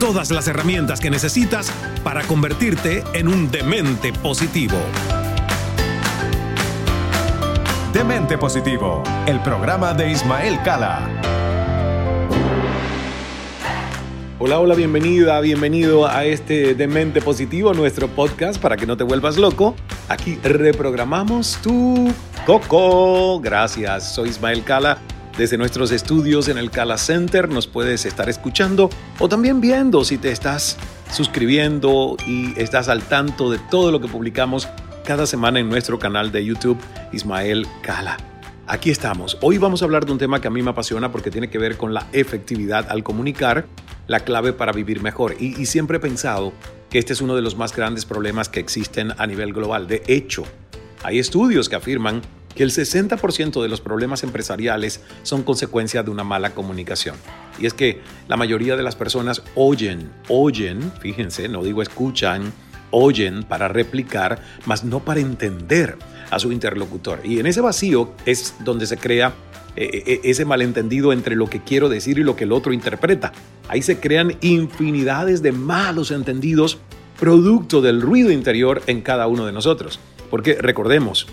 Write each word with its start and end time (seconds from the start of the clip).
Todas 0.00 0.30
las 0.30 0.48
herramientas 0.48 0.98
que 0.98 1.10
necesitas 1.10 1.70
para 2.02 2.22
convertirte 2.22 3.04
en 3.12 3.28
un 3.28 3.50
demente 3.50 4.14
positivo. 4.14 4.78
Demente 7.92 8.38
Positivo, 8.38 9.02
el 9.26 9.40
programa 9.40 9.92
de 9.92 10.10
Ismael 10.10 10.58
Cala. 10.64 11.06
Hola, 14.38 14.58
hola, 14.58 14.74
bienvenida, 14.74 15.38
bienvenido 15.42 16.08
a 16.08 16.24
este 16.24 16.74
Demente 16.74 17.20
Positivo, 17.20 17.74
nuestro 17.74 18.08
podcast 18.08 18.58
para 18.58 18.78
que 18.78 18.86
no 18.86 18.96
te 18.96 19.04
vuelvas 19.04 19.36
loco. 19.36 19.76
Aquí 20.08 20.38
reprogramamos 20.42 21.58
tu 21.62 22.10
coco. 22.46 23.38
Gracias, 23.38 24.14
soy 24.14 24.30
Ismael 24.30 24.64
Cala. 24.64 24.96
Desde 25.40 25.56
nuestros 25.56 25.90
estudios 25.90 26.48
en 26.48 26.58
el 26.58 26.70
Cala 26.70 26.98
Center 26.98 27.48
nos 27.48 27.66
puedes 27.66 28.04
estar 28.04 28.28
escuchando 28.28 28.90
o 29.18 29.26
también 29.26 29.62
viendo 29.62 30.04
si 30.04 30.18
te 30.18 30.32
estás 30.32 30.76
suscribiendo 31.10 32.18
y 32.26 32.52
estás 32.60 32.90
al 32.90 33.00
tanto 33.00 33.50
de 33.50 33.58
todo 33.70 33.90
lo 33.90 34.02
que 34.02 34.08
publicamos 34.08 34.68
cada 35.02 35.24
semana 35.24 35.58
en 35.58 35.70
nuestro 35.70 35.98
canal 35.98 36.30
de 36.30 36.44
YouTube 36.44 36.76
Ismael 37.10 37.66
Cala. 37.80 38.18
Aquí 38.66 38.90
estamos. 38.90 39.38
Hoy 39.40 39.56
vamos 39.56 39.80
a 39.80 39.86
hablar 39.86 40.04
de 40.04 40.12
un 40.12 40.18
tema 40.18 40.42
que 40.42 40.48
a 40.48 40.50
mí 40.50 40.60
me 40.60 40.72
apasiona 40.72 41.10
porque 41.10 41.30
tiene 41.30 41.48
que 41.48 41.56
ver 41.56 41.78
con 41.78 41.94
la 41.94 42.06
efectividad 42.12 42.90
al 42.90 43.02
comunicar, 43.02 43.64
la 44.08 44.20
clave 44.20 44.52
para 44.52 44.72
vivir 44.72 45.00
mejor. 45.00 45.36
Y, 45.40 45.58
y 45.58 45.64
siempre 45.64 45.96
he 45.96 46.00
pensado 46.00 46.52
que 46.90 46.98
este 46.98 47.14
es 47.14 47.22
uno 47.22 47.34
de 47.34 47.40
los 47.40 47.56
más 47.56 47.74
grandes 47.74 48.04
problemas 48.04 48.50
que 48.50 48.60
existen 48.60 49.14
a 49.16 49.26
nivel 49.26 49.54
global. 49.54 49.88
De 49.88 50.02
hecho, 50.06 50.44
hay 51.02 51.18
estudios 51.18 51.70
que 51.70 51.76
afirman 51.76 52.20
que 52.54 52.62
el 52.62 52.70
60% 52.70 53.62
de 53.62 53.68
los 53.68 53.80
problemas 53.80 54.22
empresariales 54.22 55.02
son 55.22 55.42
consecuencia 55.42 56.02
de 56.02 56.10
una 56.10 56.24
mala 56.24 56.54
comunicación. 56.54 57.16
Y 57.58 57.66
es 57.66 57.74
que 57.74 58.00
la 58.28 58.36
mayoría 58.36 58.76
de 58.76 58.82
las 58.82 58.96
personas 58.96 59.42
oyen, 59.54 60.10
oyen, 60.28 60.92
fíjense, 61.00 61.48
no 61.48 61.62
digo 61.62 61.82
escuchan, 61.82 62.52
oyen 62.90 63.44
para 63.44 63.68
replicar, 63.68 64.40
mas 64.66 64.84
no 64.84 65.00
para 65.00 65.20
entender 65.20 65.96
a 66.30 66.38
su 66.38 66.52
interlocutor. 66.52 67.20
Y 67.24 67.38
en 67.38 67.46
ese 67.46 67.60
vacío 67.60 68.12
es 68.26 68.54
donde 68.60 68.86
se 68.86 68.96
crea 68.96 69.34
eh, 69.76 70.20
ese 70.24 70.44
malentendido 70.44 71.12
entre 71.12 71.36
lo 71.36 71.48
que 71.48 71.62
quiero 71.62 71.88
decir 71.88 72.18
y 72.18 72.24
lo 72.24 72.36
que 72.36 72.44
el 72.44 72.52
otro 72.52 72.72
interpreta. 72.72 73.32
Ahí 73.68 73.82
se 73.82 74.00
crean 74.00 74.36
infinidades 74.40 75.42
de 75.42 75.52
malos 75.52 76.10
entendidos 76.10 76.78
producto 77.18 77.80
del 77.82 78.00
ruido 78.00 78.30
interior 78.30 78.82
en 78.86 79.02
cada 79.02 79.26
uno 79.26 79.46
de 79.46 79.52
nosotros. 79.52 80.00
Porque 80.30 80.54
recordemos, 80.54 81.26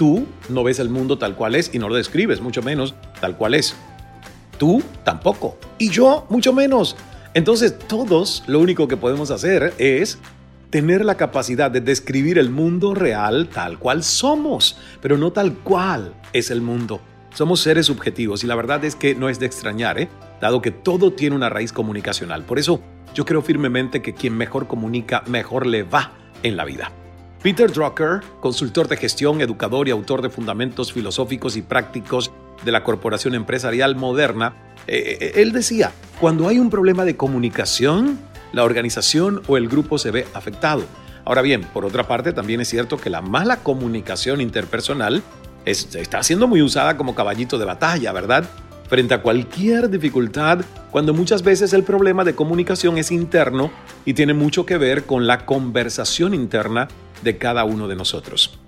tú 0.00 0.26
no 0.48 0.64
ves 0.64 0.78
el 0.78 0.88
mundo 0.88 1.18
tal 1.18 1.36
cual 1.36 1.54
es 1.54 1.74
y 1.74 1.78
no 1.78 1.90
lo 1.90 1.94
describes, 1.94 2.40
mucho 2.40 2.62
menos 2.62 2.94
tal 3.20 3.36
cual 3.36 3.52
es. 3.52 3.76
Tú 4.56 4.82
tampoco. 5.04 5.58
Y 5.76 5.90
yo 5.90 6.26
mucho 6.30 6.54
menos. 6.54 6.96
Entonces 7.34 7.78
todos 7.78 8.42
lo 8.46 8.60
único 8.60 8.88
que 8.88 8.96
podemos 8.96 9.30
hacer 9.30 9.74
es 9.76 10.16
tener 10.70 11.04
la 11.04 11.18
capacidad 11.18 11.70
de 11.70 11.82
describir 11.82 12.38
el 12.38 12.48
mundo 12.48 12.94
real 12.94 13.50
tal 13.52 13.78
cual 13.78 14.02
somos, 14.02 14.78
pero 15.02 15.18
no 15.18 15.32
tal 15.32 15.52
cual 15.52 16.14
es 16.32 16.50
el 16.50 16.62
mundo. 16.62 17.02
Somos 17.34 17.60
seres 17.60 17.84
subjetivos 17.84 18.42
y 18.42 18.46
la 18.46 18.54
verdad 18.54 18.82
es 18.86 18.96
que 18.96 19.14
no 19.14 19.28
es 19.28 19.38
de 19.38 19.44
extrañar, 19.44 20.00
¿eh? 20.00 20.08
dado 20.40 20.62
que 20.62 20.70
todo 20.70 21.12
tiene 21.12 21.36
una 21.36 21.50
raíz 21.50 21.74
comunicacional. 21.74 22.44
Por 22.44 22.58
eso 22.58 22.80
yo 23.12 23.26
creo 23.26 23.42
firmemente 23.42 24.00
que 24.00 24.14
quien 24.14 24.34
mejor 24.34 24.66
comunica, 24.66 25.22
mejor 25.26 25.66
le 25.66 25.82
va 25.82 26.14
en 26.42 26.56
la 26.56 26.64
vida. 26.64 26.90
Peter 27.42 27.72
Drucker, 27.72 28.20
consultor 28.40 28.86
de 28.86 28.98
gestión, 28.98 29.40
educador 29.40 29.88
y 29.88 29.92
autor 29.92 30.20
de 30.20 30.28
fundamentos 30.28 30.92
filosóficos 30.92 31.56
y 31.56 31.62
prácticos 31.62 32.30
de 32.66 32.70
la 32.70 32.84
corporación 32.84 33.34
empresarial 33.34 33.96
moderna, 33.96 34.54
eh, 34.86 35.16
eh, 35.18 35.32
él 35.36 35.52
decía, 35.52 35.92
cuando 36.20 36.48
hay 36.48 36.58
un 36.58 36.68
problema 36.68 37.06
de 37.06 37.16
comunicación, 37.16 38.18
la 38.52 38.62
organización 38.62 39.40
o 39.46 39.56
el 39.56 39.68
grupo 39.68 39.96
se 39.96 40.10
ve 40.10 40.26
afectado. 40.34 40.84
Ahora 41.24 41.40
bien, 41.40 41.62
por 41.62 41.86
otra 41.86 42.06
parte, 42.06 42.34
también 42.34 42.60
es 42.60 42.68
cierto 42.68 42.98
que 42.98 43.08
la 43.08 43.22
mala 43.22 43.56
comunicación 43.62 44.42
interpersonal 44.42 45.22
está 45.64 46.22
siendo 46.22 46.46
muy 46.46 46.60
usada 46.60 46.98
como 46.98 47.14
caballito 47.14 47.58
de 47.58 47.64
batalla, 47.64 48.12
¿verdad? 48.12 48.44
Frente 48.88 49.14
a 49.14 49.22
cualquier 49.22 49.88
dificultad, 49.88 50.60
cuando 50.90 51.14
muchas 51.14 51.42
veces 51.42 51.72
el 51.72 51.84
problema 51.84 52.22
de 52.24 52.34
comunicación 52.34 52.98
es 52.98 53.10
interno 53.10 53.70
y 54.04 54.12
tiene 54.12 54.34
mucho 54.34 54.66
que 54.66 54.76
ver 54.76 55.04
con 55.04 55.26
la 55.26 55.46
conversación 55.46 56.34
interna 56.34 56.88
de 57.22 57.38
cada 57.38 57.64
uno 57.64 57.88
de 57.88 57.96
nosotros. 57.96 58.58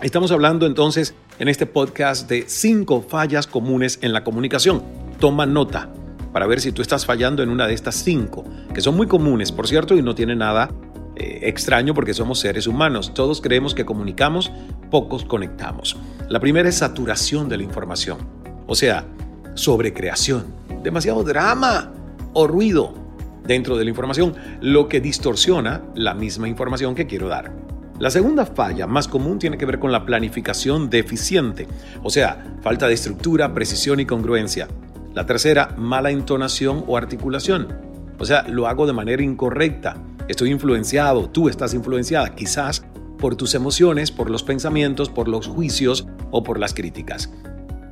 Estamos 0.00 0.30
hablando 0.30 0.66
entonces 0.66 1.14
en 1.38 1.48
este 1.48 1.66
podcast 1.66 2.28
de 2.28 2.44
cinco 2.46 3.02
fallas 3.02 3.46
comunes 3.46 3.98
en 4.02 4.12
la 4.12 4.22
comunicación. 4.22 4.82
Toma 5.18 5.44
nota 5.44 5.90
para 6.32 6.46
ver 6.46 6.60
si 6.60 6.72
tú 6.72 6.82
estás 6.82 7.04
fallando 7.04 7.42
en 7.42 7.48
una 7.48 7.66
de 7.66 7.74
estas 7.74 7.96
cinco, 7.96 8.44
que 8.74 8.80
son 8.80 8.96
muy 8.96 9.06
comunes, 9.08 9.50
por 9.50 9.66
cierto, 9.66 9.96
y 9.96 10.02
no 10.02 10.14
tiene 10.14 10.36
nada 10.36 10.70
eh, 11.16 11.40
extraño 11.42 11.94
porque 11.94 12.14
somos 12.14 12.38
seres 12.38 12.68
humanos. 12.68 13.12
Todos 13.12 13.40
creemos 13.40 13.74
que 13.74 13.84
comunicamos, 13.84 14.52
pocos 14.90 15.24
conectamos. 15.24 15.96
La 16.28 16.38
primera 16.38 16.68
es 16.68 16.76
saturación 16.76 17.48
de 17.48 17.56
la 17.56 17.64
información, 17.64 18.18
o 18.68 18.76
sea, 18.76 19.04
sobrecreación, 19.54 20.54
demasiado 20.84 21.24
drama 21.24 21.92
o 22.34 22.46
ruido 22.46 22.94
dentro 23.44 23.76
de 23.76 23.84
la 23.84 23.90
información, 23.90 24.36
lo 24.60 24.88
que 24.88 25.00
distorsiona 25.00 25.82
la 25.96 26.14
misma 26.14 26.48
información 26.48 26.94
que 26.94 27.08
quiero 27.08 27.26
dar. 27.26 27.52
La 27.98 28.10
segunda 28.10 28.46
falla 28.46 28.86
más 28.86 29.08
común 29.08 29.40
tiene 29.40 29.58
que 29.58 29.66
ver 29.66 29.80
con 29.80 29.90
la 29.90 30.06
planificación 30.06 30.88
deficiente, 30.88 31.66
o 32.04 32.10
sea, 32.10 32.56
falta 32.62 32.86
de 32.86 32.94
estructura, 32.94 33.52
precisión 33.52 33.98
y 33.98 34.06
congruencia. 34.06 34.68
La 35.14 35.26
tercera, 35.26 35.74
mala 35.76 36.12
entonación 36.12 36.84
o 36.86 36.96
articulación. 36.96 37.66
O 38.20 38.24
sea, 38.24 38.46
lo 38.46 38.68
hago 38.68 38.86
de 38.86 38.92
manera 38.92 39.22
incorrecta. 39.22 39.96
Estoy 40.28 40.52
influenciado, 40.52 41.28
tú 41.28 41.48
estás 41.48 41.74
influenciada, 41.74 42.36
quizás 42.36 42.84
por 43.18 43.34
tus 43.34 43.56
emociones, 43.56 44.12
por 44.12 44.30
los 44.30 44.44
pensamientos, 44.44 45.08
por 45.08 45.26
los 45.26 45.48
juicios 45.48 46.06
o 46.30 46.44
por 46.44 46.60
las 46.60 46.74
críticas. 46.74 47.32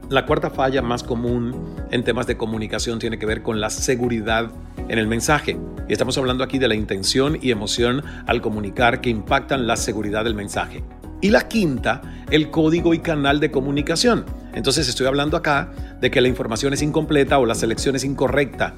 La 0.09 0.25
cuarta 0.25 0.51
falla 0.51 0.83
más 0.83 1.03
común 1.03 1.75
en 1.91 2.05
temas 2.05 2.29
de 2.29 2.37
comunicación 2.37 3.01
tiene 3.01 3.19
que 3.19 3.27
ver 3.27 3.43
con 3.43 3.61
la 3.61 3.71
seguridad 3.71 4.51
en 4.89 4.99
el 4.99 5.07
mensaje. 5.07 5.59
Y 5.89 5.93
estamos 5.93 6.19
hablando 6.19 6.45
aquí 6.45 6.59
de 6.59 6.69
la 6.69 6.75
intención 6.75 7.39
y 7.41 7.51
emoción 7.51 8.03
al 8.27 8.41
comunicar 8.41 9.01
que 9.01 9.11
impactan 9.11 9.67
la 9.67 9.77
seguridad 9.77 10.25
del 10.25 10.35
mensaje. 10.35 10.83
Y 11.21 11.31
la 11.31 11.49
quinta, 11.49 12.03
el 12.31 12.51
código 12.51 12.93
y 12.95 12.99
canal 12.99 13.41
de 13.41 13.51
comunicación. 13.51 14.25
Entonces 14.55 14.89
estoy 14.89 15.07
hablando 15.07 15.37
acá 15.37 15.71
de 16.01 16.11
que 16.11 16.21
la 16.21 16.29
información 16.29 16.73
es 16.73 16.83
incompleta 16.83 17.39
o 17.39 17.47
la 17.47 17.55
selección 17.55 17.97
es 17.97 18.05
incorrecta 18.05 18.75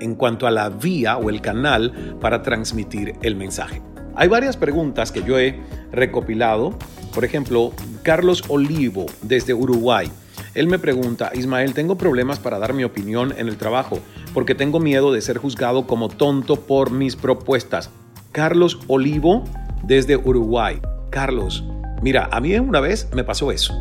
en 0.00 0.14
cuanto 0.14 0.46
a 0.46 0.50
la 0.50 0.68
vía 0.70 1.16
o 1.16 1.30
el 1.30 1.40
canal 1.40 2.16
para 2.20 2.42
transmitir 2.42 3.14
el 3.22 3.36
mensaje. 3.36 3.82
Hay 4.16 4.28
varias 4.28 4.56
preguntas 4.56 5.12
que 5.12 5.22
yo 5.22 5.38
he 5.38 5.60
recopilado. 5.92 6.76
Por 7.14 7.24
ejemplo, 7.24 7.72
Carlos 8.02 8.44
Olivo 8.48 9.06
desde 9.22 9.54
Uruguay. 9.54 10.10
Él 10.54 10.66
me 10.66 10.78
pregunta, 10.78 11.30
Ismael, 11.34 11.74
tengo 11.74 11.96
problemas 11.96 12.38
para 12.38 12.58
dar 12.58 12.72
mi 12.72 12.84
opinión 12.84 13.32
en 13.36 13.48
el 13.48 13.56
trabajo 13.56 14.00
porque 14.32 14.54
tengo 14.54 14.80
miedo 14.80 15.12
de 15.12 15.20
ser 15.20 15.38
juzgado 15.38 15.86
como 15.86 16.08
tonto 16.08 16.56
por 16.56 16.90
mis 16.90 17.16
propuestas. 17.16 17.90
Carlos 18.32 18.80
Olivo 18.86 19.44
desde 19.82 20.16
Uruguay. 20.16 20.80
Carlos, 21.10 21.64
mira, 22.02 22.28
a 22.30 22.40
mí 22.40 22.56
una 22.58 22.80
vez 22.80 23.08
me 23.12 23.24
pasó 23.24 23.50
eso. 23.50 23.74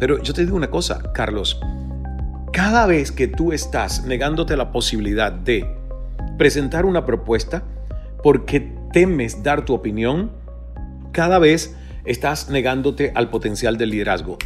Pero 0.00 0.22
yo 0.22 0.34
te 0.34 0.44
digo 0.44 0.56
una 0.56 0.70
cosa, 0.70 1.12
Carlos, 1.12 1.60
cada 2.52 2.86
vez 2.86 3.12
que 3.12 3.28
tú 3.28 3.52
estás 3.52 4.04
negándote 4.04 4.56
la 4.56 4.72
posibilidad 4.72 5.32
de 5.32 5.66
presentar 6.36 6.84
una 6.84 7.06
propuesta 7.06 7.62
porque 8.22 8.72
temes 8.92 9.42
dar 9.42 9.64
tu 9.64 9.74
opinión, 9.74 10.30
cada 11.12 11.38
vez 11.38 11.76
estás 12.04 12.48
negándote 12.50 13.12
al 13.14 13.30
potencial 13.30 13.76
del 13.78 13.90
liderazgo. 13.90 14.38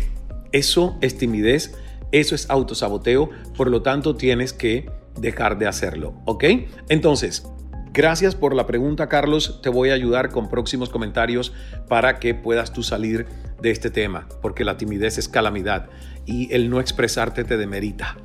Eso 0.53 0.97
es 1.01 1.19
timidez, 1.19 1.75
eso 2.13 2.35
es 2.35 2.49
autosaboteo, 2.49 3.31
por 3.57 3.71
lo 3.71 3.83
tanto 3.83 4.17
tienes 4.17 4.53
que 4.53 4.91
dejar 5.21 5.59
de 5.59 5.67
hacerlo, 5.67 6.15
¿ok? 6.25 6.45
Entonces, 6.89 7.45
Gracias 7.91 8.35
por 8.35 8.55
la 8.55 8.67
pregunta, 8.67 9.09
Carlos. 9.09 9.61
Te 9.63 9.71
voy 9.71 9.91
a 9.91 9.95
ayudar 9.95 10.31
con 10.31 10.49
próximos 10.49 10.89
comentarios 10.89 11.53
para 11.89 12.19
que 12.21 12.35
puedas 12.35 12.73
tú 12.73 12.83
salir 12.83 13.27
de 13.61 13.71
este 13.71 13.91
tema, 13.91 14.29
porque 14.41 14.63
la 14.63 14.77
timidez 14.77 15.19
es 15.19 15.27
calamidad 15.27 15.89
y 16.27 16.53
el 16.55 16.71
no 16.71 16.81
expresarte 16.81 17.45
te 17.45 17.57
demerita. 17.57 18.17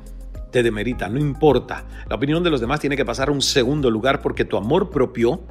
te 0.52 0.62
demerita, 0.62 1.08
no 1.08 1.18
importa. 1.18 1.84
La 2.08 2.14
opinión 2.14 2.44
de 2.44 2.50
los 2.50 2.60
demás 2.60 2.78
tiene 2.78 2.96
que 2.96 3.04
pasar 3.04 3.28
a 3.28 3.32
un 3.32 3.42
segundo 3.42 3.90
lugar 3.90 4.22
porque 4.22 4.44
tu 4.44 4.56
amor 4.56 4.90
propio 4.90 5.42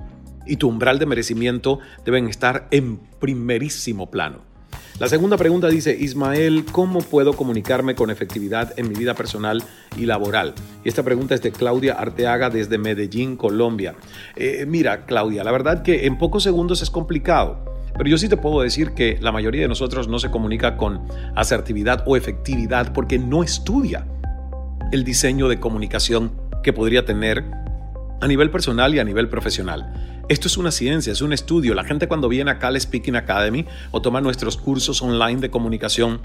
y 0.45 0.55
tu 0.55 0.69
umbral 0.69 0.97
de 0.97 1.05
merecimiento 1.05 1.79
deben 2.05 2.29
estar 2.29 2.69
en 2.71 2.99
primerísimo 3.19 4.09
plano. 4.09 4.52
La 4.99 5.07
segunda 5.07 5.37
pregunta 5.37 5.69
dice, 5.69 5.97
Ismael, 5.99 6.65
¿cómo 6.71 6.99
puedo 6.99 7.33
comunicarme 7.33 7.95
con 7.95 8.11
efectividad 8.11 8.77
en 8.77 8.87
mi 8.87 8.93
vida 8.93 9.15
personal 9.15 9.63
y 9.97 10.05
laboral? 10.05 10.53
Y 10.85 10.89
esta 10.89 11.01
pregunta 11.01 11.33
es 11.33 11.41
de 11.41 11.51
Claudia 11.51 11.93
Arteaga 11.93 12.51
desde 12.51 12.77
Medellín, 12.77 13.35
Colombia. 13.35 13.95
Eh, 14.35 14.65
mira, 14.67 15.07
Claudia, 15.07 15.43
la 15.43 15.51
verdad 15.51 15.81
que 15.81 16.05
en 16.05 16.19
pocos 16.19 16.43
segundos 16.43 16.83
es 16.83 16.91
complicado. 16.91 17.65
Pero 17.97 18.07
yo 18.07 18.19
sí 18.19 18.29
te 18.29 18.37
puedo 18.37 18.61
decir 18.61 18.91
que 18.91 19.17
la 19.19 19.31
mayoría 19.31 19.63
de 19.63 19.67
nosotros 19.67 20.07
no 20.07 20.19
se 20.19 20.29
comunica 20.29 20.77
con 20.77 21.01
asertividad 21.35 22.03
o 22.05 22.15
efectividad 22.15 22.93
porque 22.93 23.17
no 23.17 23.43
estudia 23.43 24.05
el 24.91 25.03
diseño 25.03 25.47
de 25.47 25.59
comunicación 25.59 26.31
que 26.61 26.71
podría 26.71 27.03
tener 27.03 27.43
a 28.21 28.27
nivel 28.27 28.51
personal 28.51 28.93
y 28.93 28.99
a 28.99 29.03
nivel 29.03 29.27
profesional. 29.27 30.02
Esto 30.33 30.47
es 30.47 30.57
una 30.57 30.71
ciencia, 30.71 31.13
es 31.13 31.21
un 31.21 31.31
estudio. 31.31 31.75
La 31.75 31.83
gente 31.83 32.07
cuando 32.07 32.27
viene 32.27 32.49
acá 32.49 32.69
al 32.69 32.81
Speaking 32.81 33.15
Academy 33.15 33.67
o 33.91 34.01
toma 34.01 34.19
nuestros 34.19 34.57
cursos 34.57 34.99
online 35.03 35.39
de 35.39 35.51
comunicación 35.51 36.21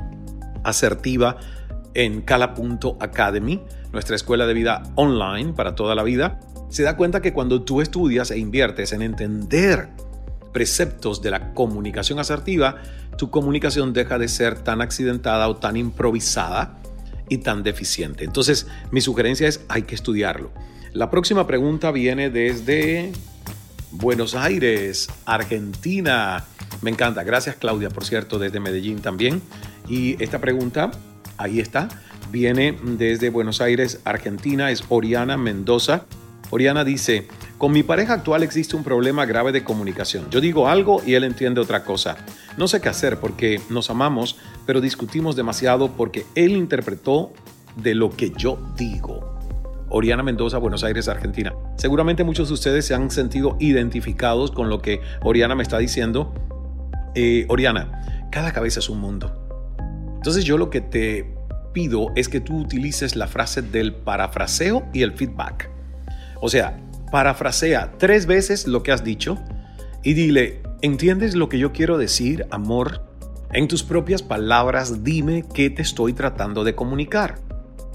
asertiva 0.64 1.36
en 1.92 2.22
Cala.academy, 2.22 3.60
nuestra 3.92 4.16
escuela 4.16 4.46
de 4.46 4.54
vida 4.54 4.82
online 4.94 5.52
para 5.52 5.74
toda 5.74 5.94
la 5.94 6.04
vida, 6.04 6.40
se 6.70 6.84
da 6.84 6.96
cuenta 6.96 7.20
que 7.20 7.34
cuando 7.34 7.60
tú 7.64 7.82
estudias 7.82 8.30
e 8.30 8.38
inviertes 8.38 8.92
en 8.92 9.02
entender 9.02 9.90
preceptos 10.54 11.20
de 11.20 11.30
la 11.30 11.52
comunicación 11.52 12.18
asertiva, 12.18 12.76
tu 13.18 13.28
comunicación 13.28 13.92
deja 13.92 14.18
de 14.18 14.28
ser 14.28 14.58
tan 14.60 14.80
accidentada 14.80 15.50
o 15.50 15.56
tan 15.56 15.76
improvisada 15.76 16.78
y 17.28 17.36
tan 17.38 17.62
deficiente. 17.62 18.24
Entonces, 18.24 18.68
mi 18.90 19.02
sugerencia 19.02 19.46
es 19.46 19.66
hay 19.68 19.82
que 19.82 19.94
estudiarlo. 19.94 20.50
La 20.94 21.10
próxima 21.10 21.46
pregunta 21.46 21.90
viene 21.90 22.30
desde 22.30 23.12
Buenos 23.90 24.34
Aires, 24.34 25.08
Argentina. 25.24 26.44
Me 26.82 26.90
encanta. 26.90 27.22
Gracias 27.24 27.56
Claudia, 27.56 27.88
por 27.88 28.04
cierto, 28.04 28.38
desde 28.38 28.60
Medellín 28.60 29.00
también. 29.00 29.42
Y 29.88 30.22
esta 30.22 30.40
pregunta, 30.40 30.90
ahí 31.36 31.60
está, 31.60 31.88
viene 32.30 32.78
desde 32.82 33.30
Buenos 33.30 33.60
Aires, 33.60 34.00
Argentina. 34.04 34.70
Es 34.70 34.84
Oriana 34.88 35.36
Mendoza. 35.36 36.04
Oriana 36.50 36.84
dice, 36.84 37.28
con 37.58 37.72
mi 37.72 37.82
pareja 37.82 38.14
actual 38.14 38.42
existe 38.42 38.76
un 38.76 38.84
problema 38.84 39.26
grave 39.26 39.52
de 39.52 39.64
comunicación. 39.64 40.30
Yo 40.30 40.40
digo 40.40 40.68
algo 40.68 41.02
y 41.04 41.14
él 41.14 41.24
entiende 41.24 41.60
otra 41.60 41.84
cosa. 41.84 42.16
No 42.56 42.68
sé 42.68 42.80
qué 42.80 42.88
hacer 42.88 43.20
porque 43.20 43.60
nos 43.68 43.90
amamos, 43.90 44.36
pero 44.64 44.80
discutimos 44.80 45.36
demasiado 45.36 45.92
porque 45.92 46.24
él 46.34 46.56
interpretó 46.56 47.32
de 47.76 47.94
lo 47.94 48.10
que 48.10 48.30
yo 48.30 48.58
digo. 48.76 49.37
Oriana 49.90 50.22
Mendoza, 50.22 50.58
Buenos 50.58 50.84
Aires, 50.84 51.08
Argentina. 51.08 51.54
Seguramente 51.76 52.24
muchos 52.24 52.48
de 52.48 52.54
ustedes 52.54 52.86
se 52.86 52.94
han 52.94 53.10
sentido 53.10 53.56
identificados 53.60 54.50
con 54.50 54.68
lo 54.68 54.80
que 54.80 55.00
Oriana 55.22 55.54
me 55.54 55.62
está 55.62 55.78
diciendo. 55.78 56.34
Eh, 57.14 57.46
Oriana, 57.48 58.28
cada 58.30 58.52
cabeza 58.52 58.80
es 58.80 58.88
un 58.88 59.00
mundo. 59.00 59.76
Entonces 60.16 60.44
yo 60.44 60.58
lo 60.58 60.70
que 60.70 60.80
te 60.80 61.34
pido 61.72 62.08
es 62.16 62.28
que 62.28 62.40
tú 62.40 62.58
utilices 62.58 63.16
la 63.16 63.26
frase 63.26 63.62
del 63.62 63.94
parafraseo 63.94 64.84
y 64.92 65.02
el 65.02 65.12
feedback. 65.12 65.70
O 66.40 66.48
sea, 66.48 66.80
parafrasea 67.10 67.92
tres 67.98 68.26
veces 68.26 68.66
lo 68.66 68.82
que 68.82 68.92
has 68.92 69.04
dicho 69.04 69.38
y 70.02 70.14
dile, 70.14 70.62
¿entiendes 70.82 71.34
lo 71.34 71.48
que 71.48 71.58
yo 71.58 71.72
quiero 71.72 71.98
decir, 71.98 72.46
amor? 72.50 73.02
En 73.52 73.66
tus 73.66 73.82
propias 73.82 74.22
palabras, 74.22 75.02
dime 75.02 75.44
qué 75.54 75.70
te 75.70 75.82
estoy 75.82 76.12
tratando 76.12 76.64
de 76.64 76.74
comunicar. 76.74 77.47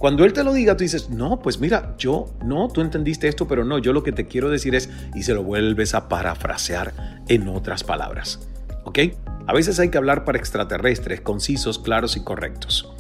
Cuando 0.04 0.26
él 0.26 0.34
te 0.34 0.44
lo 0.44 0.52
diga, 0.52 0.76
tú 0.76 0.84
dices, 0.84 1.10
no, 1.12 1.40
pues 1.40 1.62
mira, 1.62 1.96
yo, 1.98 2.26
no, 2.44 2.68
tú 2.68 2.82
entendiste 2.82 3.30
esto, 3.30 3.48
pero 3.48 3.64
no, 3.64 3.78
yo 3.78 3.94
lo 3.94 4.04
que 4.04 4.12
te 4.12 4.28
quiero 4.28 4.50
decir 4.50 4.76
es, 4.76 4.90
y 5.16 5.24
se 5.24 5.34
lo 5.34 5.44
vuelves 5.44 5.96
a 5.96 6.10
parafrasear 6.10 7.22
en 7.30 7.48
otras 7.48 7.86
palabras. 7.86 8.46
¿Ok? 8.84 9.00
A 9.48 9.54
veces 9.54 9.80
hay 9.80 9.88
que 9.88 9.98
hablar 9.98 10.26
para 10.26 10.38
extraterrestres, 10.38 11.22
concisos, 11.22 11.80
claros 11.80 12.18
y 12.18 12.20
correctos. 12.20 12.92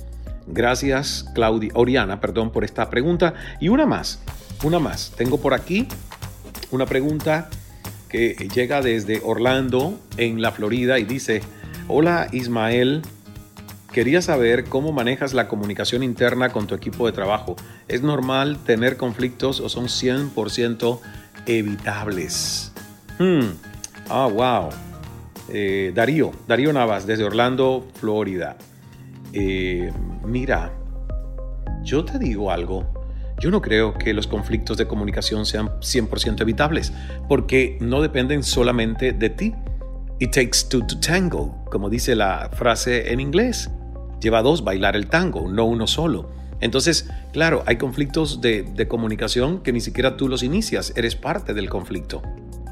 Gracias, 0.47 1.25
Claudia, 1.35 1.71
Oriana, 1.73 2.21
perdón, 2.21 2.53
por 2.53 2.63
esta 2.63 2.89
pregunta. 2.89 3.33
Y 3.59 3.67
una 3.67 3.85
más, 3.85 4.23
una 4.63 4.79
más. 4.79 5.11
Tengo 5.17 5.41
por 5.41 5.53
aquí 5.53 5.89
una 6.71 6.85
pregunta 6.85 7.49
que 8.07 8.47
llega 8.55 8.81
desde 8.81 9.19
Orlando, 9.25 9.99
en 10.15 10.41
la 10.41 10.53
Florida, 10.53 10.99
y 10.99 11.03
dice, 11.03 11.41
hola 11.89 12.29
Ismael, 12.31 13.01
Quería 13.93 14.23
saber 14.23 14.63
cómo 14.63 14.91
manejas 14.91 15.35
la 15.35 15.47
comunicación 15.47 16.01
interna 16.01 16.49
con 16.49 16.65
tu 16.65 16.73
equipo 16.73 17.05
de 17.05 17.11
trabajo. 17.11 17.55
¿Es 17.87 18.01
normal 18.01 18.57
tener 18.65 18.97
conflictos 18.97 19.59
o 19.59 19.69
son 19.69 19.85
100% 19.85 20.99
evitables? 21.45 22.73
Hmm. 23.19 23.51
Ah, 24.09 24.25
wow. 24.25 24.69
Eh, 25.49 25.91
Darío, 25.93 26.31
Darío 26.47 26.73
Navas, 26.73 27.05
desde 27.05 27.23
Orlando, 27.23 27.87
Florida. 27.93 28.57
Eh, 29.31 29.93
mira, 30.25 30.73
yo 31.83 32.03
te 32.03 32.17
digo 32.17 32.49
algo. 32.49 32.91
Yo 33.39 33.51
no 33.51 33.61
creo 33.61 33.93
que 33.93 34.15
los 34.15 34.25
conflictos 34.25 34.77
de 34.77 34.87
comunicación 34.87 35.45
sean 35.45 35.67
100% 35.81 36.41
evitables, 36.41 36.93
porque 37.29 37.77
no 37.79 38.01
dependen 38.01 38.41
solamente 38.41 39.11
de 39.11 39.29
ti. 39.29 39.53
It 40.17 40.31
takes 40.31 40.67
two 40.67 40.83
to 40.87 40.99
tango, 40.99 41.63
como 41.69 41.91
dice 41.91 42.15
la 42.15 42.49
frase 42.53 43.13
en 43.13 43.19
inglés 43.19 43.69
lleva 44.23 44.41
dos 44.41 44.63
bailar 44.63 44.95
el 44.95 45.07
tango, 45.07 45.47
no 45.47 45.65
uno 45.65 45.85
solo. 45.85 46.31
Entonces, 46.61 47.09
claro, 47.33 47.61
hay 47.65 47.75
conflictos 47.75 48.39
de, 48.39 48.87
comunicación 48.87 49.61
que 49.61 49.73
ni 49.73 49.81
siquiera 49.81 50.15
tú 50.15 50.29
los 50.29 50.43
inicias, 50.43 50.93
eres 50.95 51.15
parte 51.15 51.53
del 51.53 51.69
conflicto. 51.69 52.21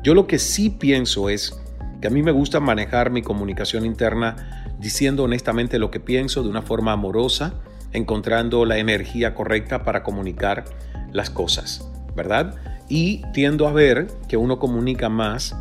Yo 0.02 0.16
lo 0.16 0.28
que 0.28 0.40
sí 0.40 0.70
pienso 0.70 1.30
es 1.30 1.60
que 2.00 2.08
a 2.08 2.10
mí 2.10 2.24
me 2.24 2.32
gusta 2.32 2.60
manejar 2.60 3.12
mi 3.12 3.22
comunicación 3.22 3.86
interna 3.86 4.66
diciendo 4.80 5.24
honestamente 5.24 5.78
lo 5.78 5.92
que 5.92 6.00
pienso 6.00 6.42
de 6.42 6.50
una 6.50 6.62
forma 6.62 6.94
amorosa, 6.94 7.56
encontrando 7.92 8.66
la 8.66 8.78
energía 8.78 9.36
correcta 9.36 9.84
para 9.84 10.04
comunicar 10.04 10.64
las 11.12 11.30
cosas, 11.30 11.88
¿verdad? 12.16 12.56
Y 12.88 13.22
tiendo 13.34 13.68
a 13.68 13.74
ver 13.74 14.08
que 14.30 14.38
uno 14.38 14.58
comunica 14.58 15.10
más 15.10 15.56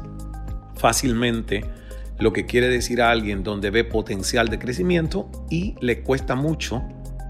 fácilmente 0.76 1.64
lo 2.20 2.32
que 2.32 2.46
quiere 2.46 2.68
decir 2.68 3.02
a 3.02 3.10
alguien 3.10 3.42
donde 3.42 3.70
ve 3.70 3.84
potencial 3.84 4.48
de 4.48 4.58
crecimiento 4.58 5.28
y 5.50 5.74
le 5.80 6.02
cuesta 6.02 6.34
mucho 6.34 6.82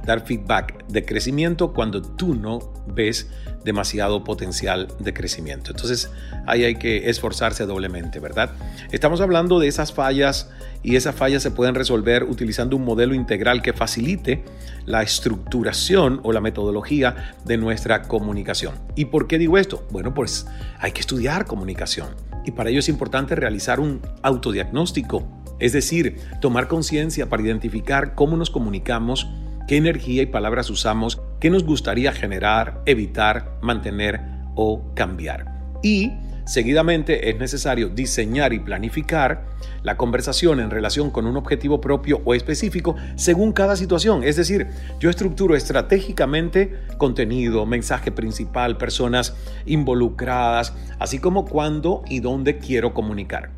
dar 0.05 0.27
feedback 0.27 0.87
de 0.89 1.05
crecimiento 1.05 1.73
cuando 1.73 2.03
tú 2.03 2.35
no 2.35 2.73
ves 2.87 3.29
demasiado 3.65 4.25
potencial 4.25 4.89
de 4.99 5.13
crecimiento. 5.13 5.71
Entonces 5.71 6.11
ahí 6.47 6.65
hay 6.65 6.77
que 6.77 7.11
esforzarse 7.11 7.67
doblemente, 7.67 8.19
¿verdad? 8.19 8.51
Estamos 8.91 9.20
hablando 9.20 9.61
de 9.61 9.69
esas 9.69 9.93
fallas 9.93 10.51
y 10.82 10.97
esas 10.97 11.15
fallas 11.15 11.43
se 11.43 11.51
pueden 11.51 11.75
resolver 11.75 12.25
utilizando 12.25 12.77
un 12.77 12.85
modelo 12.85 13.15
integral 13.15 13.63
que 13.63 13.73
facilite 13.73 14.43
la 14.87 15.03
estructuración 15.03 16.20
o 16.25 16.32
la 16.32 16.41
metodología 16.41 17.35
de 17.44 17.59
nuestra 17.59 18.03
comunicación. 18.03 18.75
¿Y 18.97 19.05
por 19.06 19.27
qué 19.27 19.39
digo 19.39 19.59
esto? 19.59 19.87
Bueno, 19.91 20.15
pues 20.15 20.47
hay 20.79 20.93
que 20.93 21.01
estudiar 21.01 21.44
comunicación 21.44 22.30
y 22.44 22.53
para 22.53 22.70
ello 22.70 22.81
es 22.81 22.89
importante 22.89 23.35
realizar 23.35 23.81
un 23.81 24.01
autodiagnóstico, 24.23 25.27
es 25.59 25.73
decir, 25.73 26.17
tomar 26.41 26.69
conciencia 26.69 27.29
para 27.29 27.43
identificar 27.43 28.15
cómo 28.15 28.37
nos 28.37 28.51
comunicamos, 28.51 29.29
qué 29.69 29.77
energía 29.77 30.23
y 30.23 30.27
palabras 30.27 30.70
usamos, 30.70 31.20
qué 31.39 31.51
nos 31.51 31.65
gustaría 31.65 32.13
generar, 32.13 32.82
evitar, 32.87 33.59
mantener 33.63 34.20
o 34.55 34.94
cambiar. 34.94 35.47
Y 35.82 36.13
Seguidamente 36.44 37.31
es 37.31 37.39
necesario 37.39 37.89
diseñar 37.89 38.53
y 38.53 38.59
planificar 38.59 39.44
la 39.82 39.97
conversación 39.97 40.61
en 40.61 40.70
relación 40.70 41.11
con 41.11 41.27
un 41.27 41.37
objetivo 41.37 41.81
propio 41.81 42.20
o 42.25 42.35
específico 42.35 42.97
según 43.17 43.53
cada 43.53 43.77
situación. 43.77 44.25
Es 44.25 44.37
decir, 44.37 44.67
yo 44.99 45.11
estructuro 45.11 45.56
estratégicamente 45.56 46.75
contenido, 46.99 47.67
mensaje 47.67 48.11
principal, 48.11 48.77
personas 48.77 49.35
involucradas, 49.67 50.75
así 50.99 51.19
como 51.19 51.44
cuándo 51.44 52.03
y 52.09 52.20
dónde 52.20 52.59
quiero 52.59 52.94
comunicar. 52.94 53.51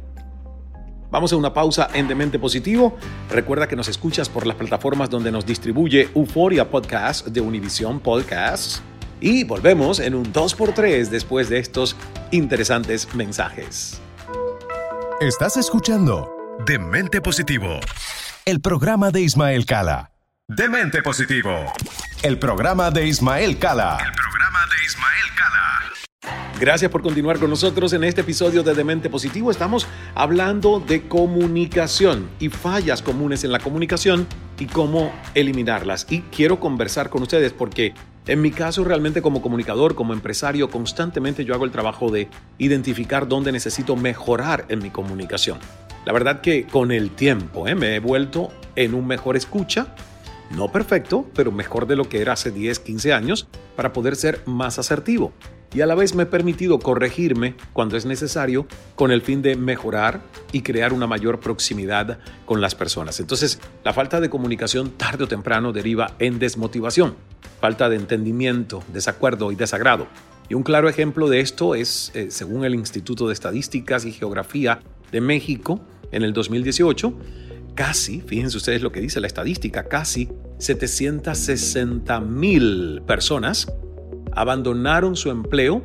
Vamos 1.10 1.30
a 1.32 1.36
una 1.36 1.52
pausa 1.52 1.88
en 1.92 2.08
Demente 2.08 2.38
Positivo. 2.38 2.96
Recuerda 3.30 3.68
que 3.68 3.76
nos 3.76 3.88
escuchas 3.88 4.30
por 4.30 4.46
las 4.46 4.56
plataformas 4.56 5.10
donde 5.10 5.30
nos 5.30 5.44
distribuye 5.44 6.08
Euforia 6.14 6.70
Podcast 6.70 7.26
de 7.26 7.40
Univision 7.42 8.00
Podcasts 8.00 8.82
y 9.22 9.44
volvemos 9.44 10.00
en 10.00 10.14
un 10.14 10.32
2x3 10.32 11.08
después 11.08 11.48
de 11.48 11.58
estos 11.58 11.96
interesantes 12.32 13.14
mensajes. 13.14 14.00
Estás 15.20 15.56
escuchando 15.56 16.28
Demente 16.66 17.20
Positivo, 17.20 17.78
el 18.44 18.60
programa 18.60 19.10
de 19.12 19.20
Ismael 19.20 19.64
Cala. 19.64 20.10
Demente 20.48 21.00
Positivo, 21.02 21.72
el 22.22 22.38
programa 22.38 22.90
de 22.90 23.06
Ismael 23.06 23.58
Cala. 23.58 23.98
El 24.04 24.12
programa 24.12 24.58
de 24.66 24.84
Ismael 24.84 25.34
Cala. 25.36 26.58
Gracias 26.58 26.90
por 26.90 27.02
continuar 27.02 27.38
con 27.38 27.48
nosotros 27.48 27.92
en 27.92 28.02
este 28.02 28.22
episodio 28.22 28.64
de 28.64 28.74
Demente 28.74 29.08
Positivo. 29.08 29.52
Estamos 29.52 29.86
hablando 30.16 30.80
de 30.80 31.06
comunicación 31.06 32.28
y 32.40 32.48
fallas 32.48 33.00
comunes 33.00 33.44
en 33.44 33.52
la 33.52 33.60
comunicación 33.60 34.26
y 34.58 34.66
cómo 34.66 35.12
eliminarlas. 35.34 36.06
Y 36.10 36.22
quiero 36.22 36.58
conversar 36.58 37.08
con 37.08 37.22
ustedes 37.22 37.52
porque 37.52 37.94
En 38.26 38.40
mi 38.40 38.52
caso, 38.52 38.84
realmente 38.84 39.20
como 39.20 39.42
comunicador, 39.42 39.96
como 39.96 40.12
empresario, 40.12 40.70
constantemente 40.70 41.44
yo 41.44 41.54
hago 41.54 41.64
el 41.64 41.72
trabajo 41.72 42.10
de 42.10 42.28
identificar 42.58 43.26
dónde 43.26 43.50
necesito 43.50 43.96
mejorar 43.96 44.64
en 44.68 44.78
mi 44.78 44.90
comunicación. 44.90 45.58
La 46.04 46.12
verdad 46.12 46.40
que 46.40 46.64
con 46.66 46.92
el 46.92 47.10
tiempo 47.10 47.66
¿eh? 47.66 47.74
me 47.74 47.96
he 47.96 48.00
vuelto 48.00 48.50
en 48.76 48.94
un 48.94 49.08
mejor 49.08 49.36
escucha, 49.36 49.94
no 50.50 50.70
perfecto, 50.70 51.26
pero 51.34 51.50
mejor 51.50 51.86
de 51.86 51.96
lo 51.96 52.08
que 52.08 52.20
era 52.20 52.34
hace 52.34 52.52
10, 52.52 52.78
15 52.78 53.12
años, 53.12 53.48
para 53.74 53.92
poder 53.92 54.14
ser 54.14 54.42
más 54.46 54.78
asertivo. 54.78 55.32
Y 55.74 55.80
a 55.80 55.86
la 55.86 55.94
vez 55.94 56.14
me 56.14 56.24
he 56.24 56.26
permitido 56.26 56.78
corregirme 56.78 57.54
cuando 57.72 57.96
es 57.96 58.04
necesario 58.04 58.66
con 58.94 59.10
el 59.10 59.22
fin 59.22 59.40
de 59.40 59.56
mejorar 59.56 60.20
y 60.52 60.62
crear 60.62 60.92
una 60.92 61.06
mayor 61.06 61.40
proximidad 61.40 62.18
con 62.44 62.60
las 62.60 62.74
personas. 62.74 63.20
Entonces, 63.20 63.58
la 63.84 63.92
falta 63.92 64.20
de 64.20 64.28
comunicación 64.28 64.90
tarde 64.90 65.24
o 65.24 65.28
temprano 65.28 65.72
deriva 65.72 66.14
en 66.18 66.38
desmotivación 66.38 67.14
falta 67.62 67.88
de 67.88 67.94
entendimiento, 67.94 68.82
desacuerdo 68.92 69.52
y 69.52 69.54
desagrado. 69.54 70.08
Y 70.48 70.54
un 70.54 70.64
claro 70.64 70.88
ejemplo 70.88 71.28
de 71.28 71.38
esto 71.38 71.76
es, 71.76 72.10
eh, 72.14 72.32
según 72.32 72.64
el 72.64 72.74
Instituto 72.74 73.28
de 73.28 73.34
Estadísticas 73.34 74.04
y 74.04 74.10
Geografía 74.10 74.80
de 75.12 75.20
México, 75.20 75.80
en 76.10 76.24
el 76.24 76.32
2018, 76.32 77.14
casi, 77.76 78.20
fíjense 78.20 78.56
ustedes 78.56 78.82
lo 78.82 78.90
que 78.90 79.00
dice 79.00 79.20
la 79.20 79.28
estadística, 79.28 79.84
casi 79.84 80.28
760 80.58 82.20
mil 82.20 83.00
personas 83.06 83.68
abandonaron 84.34 85.16
su 85.16 85.30
empleo 85.30 85.82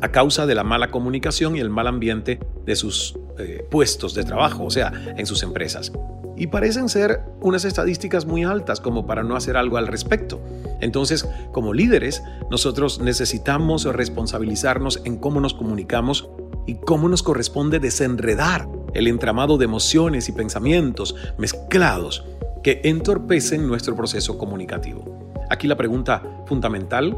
a 0.00 0.08
causa 0.08 0.46
de 0.46 0.54
la 0.54 0.64
mala 0.64 0.90
comunicación 0.90 1.56
y 1.56 1.60
el 1.60 1.70
mal 1.70 1.86
ambiente 1.86 2.38
de 2.64 2.76
sus 2.76 3.18
eh, 3.38 3.66
puestos 3.70 4.14
de 4.14 4.24
trabajo, 4.24 4.64
o 4.64 4.70
sea, 4.70 4.92
en 5.16 5.26
sus 5.26 5.42
empresas 5.42 5.92
y 6.36 6.48
parecen 6.48 6.88
ser 6.88 7.22
unas 7.40 7.64
estadísticas 7.64 8.26
muy 8.26 8.44
altas 8.44 8.80
como 8.80 9.06
para 9.06 9.22
no 9.22 9.36
hacer 9.36 9.56
algo 9.56 9.78
al 9.78 9.86
respecto. 9.86 10.40
Entonces, 10.80 11.26
como 11.52 11.72
líderes, 11.72 12.22
nosotros 12.50 13.00
necesitamos 13.00 13.84
responsabilizarnos 13.84 15.00
en 15.04 15.16
cómo 15.16 15.40
nos 15.40 15.54
comunicamos 15.54 16.28
y 16.66 16.74
cómo 16.74 17.08
nos 17.08 17.22
corresponde 17.22 17.80
desenredar 17.80 18.68
el 18.92 19.06
entramado 19.08 19.56
de 19.56 19.64
emociones 19.64 20.28
y 20.28 20.32
pensamientos 20.32 21.14
mezclados 21.38 22.24
que 22.62 22.80
entorpecen 22.84 23.66
nuestro 23.66 23.96
proceso 23.96 24.36
comunicativo. 24.36 25.32
Aquí 25.48 25.68
la 25.68 25.76
pregunta 25.76 26.22
fundamental 26.46 27.16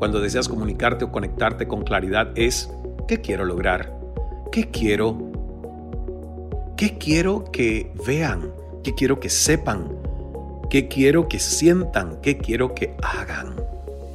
cuando 0.00 0.20
deseas 0.20 0.48
comunicarte 0.48 1.04
o 1.04 1.12
conectarte 1.12 1.68
con 1.68 1.84
claridad 1.84 2.32
es, 2.34 2.68
¿qué 3.06 3.20
quiero 3.20 3.44
lograr? 3.44 3.96
¿Qué 4.50 4.68
quiero? 4.68 5.30
¿Qué 6.76 6.98
quiero 6.98 7.44
que 7.52 7.92
vean? 8.04 8.58
qué 8.82 8.94
quiero 8.94 9.20
que 9.20 9.28
sepan, 9.28 9.88
qué 10.68 10.88
quiero 10.88 11.28
que 11.28 11.38
sientan, 11.38 12.18
qué 12.22 12.38
quiero 12.38 12.74
que 12.74 12.96
hagan. 13.02 13.56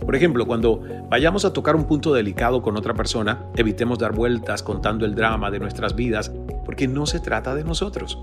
Por 0.01 0.15
ejemplo, 0.15 0.45
cuando 0.45 0.81
vayamos 1.09 1.45
a 1.45 1.53
tocar 1.53 1.75
un 1.75 1.85
punto 1.85 2.13
delicado 2.13 2.61
con 2.61 2.77
otra 2.77 2.93
persona, 2.93 3.45
evitemos 3.55 3.99
dar 3.99 4.13
vueltas 4.13 4.61
contando 4.63 5.05
el 5.05 5.15
drama 5.15 5.49
de 5.51 5.59
nuestras 5.59 5.95
vidas, 5.95 6.31
porque 6.63 6.87
no 6.87 7.05
se 7.05 7.19
trata 7.19 7.55
de 7.55 7.63
nosotros. 7.63 8.19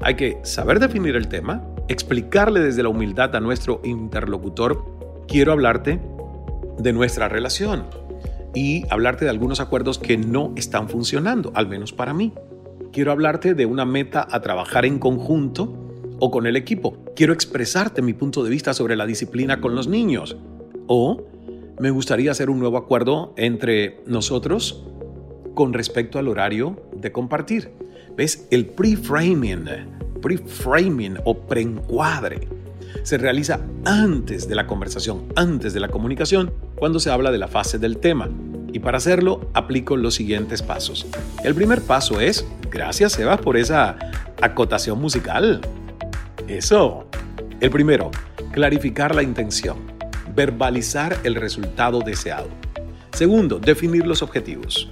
Hay 0.00 0.16
que 0.16 0.40
saber 0.42 0.80
definir 0.80 1.14
el 1.14 1.28
tema, 1.28 1.62
explicarle 1.88 2.60
desde 2.60 2.82
la 2.82 2.88
humildad 2.88 3.34
a 3.36 3.40
nuestro 3.40 3.80
interlocutor, 3.84 4.84
quiero 5.28 5.52
hablarte 5.52 6.00
de 6.78 6.92
nuestra 6.92 7.28
relación 7.28 7.84
y 8.54 8.84
hablarte 8.90 9.24
de 9.24 9.30
algunos 9.30 9.60
acuerdos 9.60 9.98
que 9.98 10.16
no 10.16 10.52
están 10.56 10.88
funcionando, 10.88 11.52
al 11.54 11.68
menos 11.68 11.92
para 11.92 12.12
mí. 12.12 12.32
Quiero 12.92 13.12
hablarte 13.12 13.54
de 13.54 13.66
una 13.66 13.84
meta 13.84 14.26
a 14.30 14.40
trabajar 14.40 14.84
en 14.84 14.98
conjunto 14.98 15.72
o 16.18 16.30
con 16.30 16.46
el 16.46 16.56
equipo. 16.56 16.96
Quiero 17.16 17.32
expresarte 17.32 18.02
mi 18.02 18.12
punto 18.12 18.44
de 18.44 18.50
vista 18.50 18.74
sobre 18.74 18.96
la 18.96 19.06
disciplina 19.06 19.60
con 19.60 19.74
los 19.74 19.88
niños. 19.88 20.36
O 20.86 21.24
me 21.80 21.90
gustaría 21.90 22.30
hacer 22.30 22.50
un 22.50 22.58
nuevo 22.58 22.76
acuerdo 22.76 23.32
entre 23.36 24.00
nosotros 24.06 24.84
con 25.54 25.72
respecto 25.72 26.18
al 26.18 26.28
horario 26.28 26.82
de 26.94 27.12
compartir. 27.12 27.72
¿Ves? 28.14 28.46
El 28.50 28.66
pre-framing, 28.66 29.64
pre-framing 30.20 31.16
o 31.24 31.38
preencuadre 31.46 32.61
se 33.02 33.18
realiza 33.18 33.60
antes 33.84 34.48
de 34.48 34.54
la 34.54 34.66
conversación, 34.66 35.26
antes 35.36 35.72
de 35.72 35.80
la 35.80 35.88
comunicación, 35.88 36.52
cuando 36.76 37.00
se 37.00 37.10
habla 37.10 37.30
de 37.30 37.38
la 37.38 37.48
fase 37.48 37.78
del 37.78 37.98
tema. 37.98 38.28
Y 38.72 38.78
para 38.78 38.98
hacerlo, 38.98 39.50
aplico 39.54 39.96
los 39.96 40.14
siguientes 40.14 40.62
pasos. 40.62 41.06
El 41.44 41.54
primer 41.54 41.82
paso 41.82 42.20
es, 42.20 42.46
gracias 42.70 43.12
Sebas 43.12 43.40
por 43.40 43.56
esa 43.56 43.98
acotación 44.40 45.00
musical. 45.00 45.60
Eso. 46.48 47.06
El 47.60 47.70
primero, 47.70 48.10
clarificar 48.50 49.14
la 49.14 49.22
intención, 49.22 49.78
verbalizar 50.34 51.16
el 51.24 51.34
resultado 51.34 52.00
deseado. 52.00 52.48
Segundo, 53.12 53.58
definir 53.58 54.06
los 54.06 54.22
objetivos. 54.22 54.90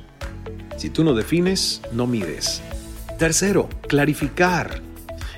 Si 0.76 0.90
tú 0.90 1.02
no 1.02 1.14
defines, 1.14 1.82
no 1.92 2.06
mides. 2.06 2.62
Tercero, 3.18 3.68
clarificar. 3.88 4.80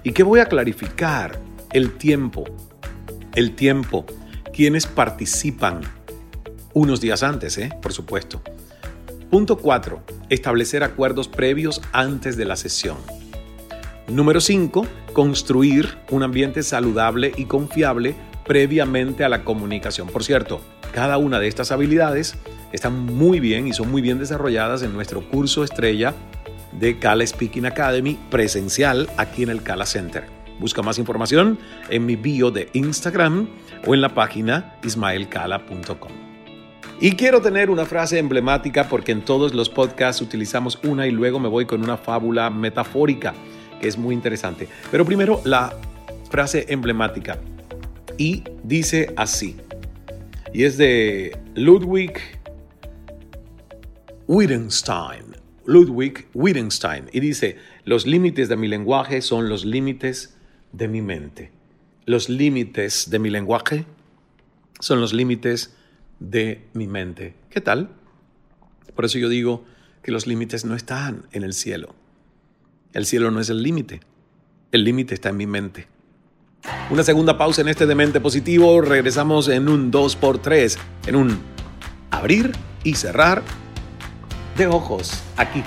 ¿Y 0.02 0.12
qué 0.12 0.22
voy 0.22 0.40
a 0.40 0.46
clarificar? 0.46 1.38
El 1.72 1.92
tiempo. 1.92 2.44
El 3.34 3.54
tiempo. 3.54 4.04
Quienes 4.52 4.86
participan 4.86 5.80
unos 6.74 7.00
días 7.00 7.22
antes, 7.22 7.56
¿eh? 7.56 7.70
por 7.80 7.94
supuesto. 7.94 8.42
Punto 9.30 9.56
4. 9.56 10.02
Establecer 10.28 10.84
acuerdos 10.84 11.28
previos 11.28 11.80
antes 11.92 12.36
de 12.36 12.44
la 12.44 12.56
sesión. 12.56 12.98
Número 14.06 14.42
5. 14.42 14.86
Construir 15.14 15.96
un 16.10 16.22
ambiente 16.22 16.62
saludable 16.62 17.32
y 17.38 17.46
confiable 17.46 18.14
previamente 18.44 19.24
a 19.24 19.30
la 19.30 19.42
comunicación. 19.42 20.08
Por 20.08 20.24
cierto, 20.24 20.60
cada 20.92 21.16
una 21.16 21.40
de 21.40 21.48
estas 21.48 21.72
habilidades 21.72 22.34
están 22.72 22.98
muy 23.00 23.40
bien 23.40 23.66
y 23.66 23.72
son 23.72 23.90
muy 23.90 24.02
bien 24.02 24.18
desarrolladas 24.18 24.82
en 24.82 24.92
nuestro 24.92 25.26
curso 25.26 25.64
estrella 25.64 26.12
de 26.78 26.98
Cala 26.98 27.26
Speaking 27.26 27.64
Academy 27.64 28.18
presencial 28.30 29.08
aquí 29.16 29.42
en 29.42 29.48
el 29.48 29.62
Cala 29.62 29.86
Center. 29.86 30.41
Busca 30.62 30.80
más 30.80 31.00
información 31.00 31.58
en 31.90 32.06
mi 32.06 32.14
bio 32.14 32.52
de 32.52 32.68
Instagram 32.72 33.48
o 33.84 33.94
en 33.94 34.00
la 34.00 34.14
página 34.14 34.76
ismaelcala.com. 34.84 36.12
Y 37.00 37.16
quiero 37.16 37.42
tener 37.42 37.68
una 37.68 37.84
frase 37.84 38.20
emblemática 38.20 38.88
porque 38.88 39.10
en 39.10 39.24
todos 39.24 39.54
los 39.54 39.68
podcasts 39.68 40.22
utilizamos 40.22 40.78
una 40.84 41.08
y 41.08 41.10
luego 41.10 41.40
me 41.40 41.48
voy 41.48 41.66
con 41.66 41.82
una 41.82 41.96
fábula 41.96 42.48
metafórica 42.48 43.34
que 43.80 43.88
es 43.88 43.98
muy 43.98 44.14
interesante. 44.14 44.68
Pero 44.92 45.04
primero 45.04 45.42
la 45.44 45.76
frase 46.30 46.66
emblemática. 46.68 47.40
Y 48.16 48.44
dice 48.62 49.12
así. 49.16 49.56
Y 50.54 50.62
es 50.62 50.78
de 50.78 51.36
Ludwig 51.56 52.20
Wittgenstein. 54.28 55.34
Ludwig 55.64 56.28
Wittgenstein. 56.34 57.06
Y 57.12 57.18
dice, 57.18 57.56
los 57.84 58.06
límites 58.06 58.48
de 58.48 58.56
mi 58.56 58.68
lenguaje 58.68 59.22
son 59.22 59.48
los 59.48 59.64
límites 59.64 60.31
de 60.72 60.88
mi 60.88 61.02
mente. 61.02 61.50
Los 62.04 62.28
límites 62.28 63.10
de 63.10 63.18
mi 63.18 63.30
lenguaje 63.30 63.86
son 64.80 65.00
los 65.00 65.12
límites 65.12 65.74
de 66.18 66.64
mi 66.72 66.86
mente. 66.86 67.34
¿Qué 67.50 67.60
tal? 67.60 67.90
Por 68.94 69.04
eso 69.04 69.18
yo 69.18 69.28
digo 69.28 69.64
que 70.02 70.12
los 70.12 70.26
límites 70.26 70.64
no 70.64 70.74
están 70.74 71.26
en 71.32 71.44
el 71.44 71.52
cielo. 71.52 71.94
El 72.92 73.06
cielo 73.06 73.30
no 73.30 73.40
es 73.40 73.48
el 73.48 73.62
límite. 73.62 74.00
El 74.72 74.84
límite 74.84 75.14
está 75.14 75.30
en 75.30 75.36
mi 75.36 75.46
mente. 75.46 75.86
Una 76.90 77.02
segunda 77.02 77.38
pausa 77.38 77.62
en 77.62 77.68
este 77.68 77.86
Demente 77.86 78.20
Positivo. 78.20 78.80
Regresamos 78.80 79.48
en 79.48 79.68
un 79.68 79.90
2x3, 79.90 80.78
en 81.06 81.16
un 81.16 81.38
abrir 82.10 82.52
y 82.84 82.94
cerrar 82.94 83.42
de 84.56 84.66
ojos 84.66 85.22
aquí 85.36 85.62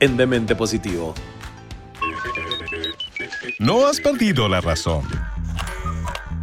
en 0.00 0.16
Demente 0.16 0.56
Positivo. 0.56 1.14
No 3.60 3.86
has 3.86 4.00
perdido 4.00 4.48
la 4.48 4.62
razón. 4.62 5.02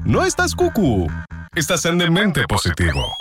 No 0.05 0.23
estás 0.23 0.53
cucú. 0.53 1.07
Estás 1.55 1.83
en 1.85 1.97
Demente 1.97 2.43
Positivo. 2.47 3.11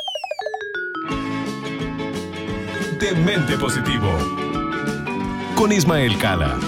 Demente 3.00 3.56
Positivo. 3.56 4.12
Con 5.54 5.72
Ismael 5.72 6.18
Cala. 6.18 6.58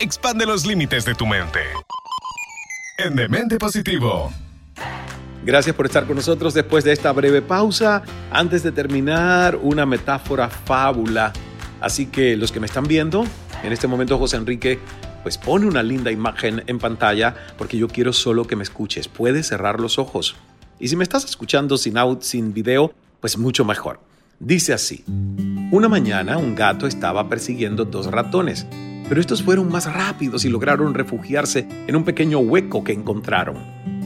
Expande 0.00 0.44
los 0.44 0.66
límites 0.66 1.06
de 1.06 1.14
tu 1.14 1.24
mente. 1.24 1.60
En 2.98 3.16
Demente 3.16 3.56
Positivo. 3.56 4.34
Gracias 5.46 5.74
por 5.74 5.86
estar 5.86 6.06
con 6.06 6.16
nosotros 6.16 6.52
después 6.52 6.84
de 6.84 6.92
esta 6.92 7.10
breve 7.12 7.40
pausa. 7.40 8.02
Antes 8.30 8.62
de 8.62 8.70
terminar, 8.70 9.56
una 9.56 9.86
metáfora 9.86 10.50
fábula. 10.50 11.32
Así 11.80 12.04
que 12.04 12.36
los 12.36 12.52
que 12.52 12.60
me 12.60 12.66
están 12.66 12.84
viendo, 12.84 13.24
en 13.64 13.72
este 13.72 13.86
momento 13.86 14.18
José 14.18 14.36
Enrique, 14.36 14.78
pues 15.22 15.38
pone 15.38 15.66
una 15.66 15.82
linda 15.82 16.12
imagen 16.12 16.62
en 16.66 16.78
pantalla 16.78 17.34
porque 17.56 17.78
yo 17.78 17.88
quiero 17.88 18.12
solo 18.12 18.46
que 18.46 18.56
me 18.56 18.62
escuches. 18.62 19.08
Puedes 19.08 19.48
cerrar 19.48 19.80
los 19.80 19.98
ojos. 19.98 20.36
Y 20.78 20.88
si 20.88 20.96
me 20.96 21.02
estás 21.02 21.24
escuchando 21.24 21.78
sin 21.78 21.96
out, 21.96 22.22
sin 22.22 22.52
video, 22.52 22.92
pues 23.20 23.38
mucho 23.38 23.64
mejor. 23.64 24.00
Dice 24.38 24.74
así, 24.74 25.02
una 25.70 25.88
mañana 25.88 26.36
un 26.36 26.54
gato 26.54 26.86
estaba 26.86 27.28
persiguiendo 27.28 27.86
dos 27.86 28.06
ratones, 28.06 28.66
pero 29.08 29.20
estos 29.20 29.42
fueron 29.42 29.70
más 29.70 29.90
rápidos 29.90 30.44
y 30.44 30.50
lograron 30.50 30.92
refugiarse 30.92 31.66
en 31.86 31.96
un 31.96 32.04
pequeño 32.04 32.40
hueco 32.40 32.84
que 32.84 32.92
encontraron. 32.92 33.56